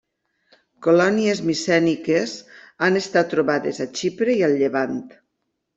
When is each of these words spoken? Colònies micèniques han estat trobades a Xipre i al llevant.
Colònies 0.87 1.43
micèniques 1.49 2.33
han 2.87 2.99
estat 3.03 3.33
trobades 3.37 3.85
a 3.87 3.89
Xipre 4.01 4.39
i 4.41 4.45
al 4.51 4.63
llevant. 4.65 5.03